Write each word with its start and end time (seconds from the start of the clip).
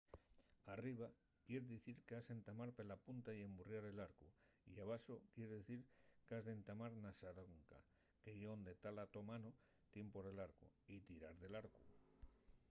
arriba 0.75 1.07
quier 1.45 1.63
dicir 1.73 1.95
qu’has 2.07 2.27
entamar 2.35 2.69
pela 2.77 2.97
punta 3.05 3.31
y 3.35 3.45
emburriar 3.47 3.85
l’arcu 3.97 4.27
y 4.71 4.73
abaxo 4.85 5.13
quier 5.31 5.49
dicir 5.59 5.79
qu’has 6.27 6.45
d’entamar 6.47 6.91
na 7.03 7.11
xaronca 7.19 7.79
que 8.23 8.31
ye 8.39 8.47
onde 8.55 8.71
la 8.97 9.05
to 9.13 9.21
mano 9.29 9.49
tien 9.91 10.07
pol 10.13 10.37
arcu 10.47 10.67
y 10.95 10.95
tirar 11.07 11.35
del 11.41 11.53
arcu 11.61 11.81